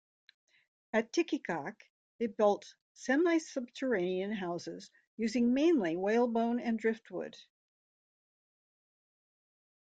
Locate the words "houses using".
4.31-5.53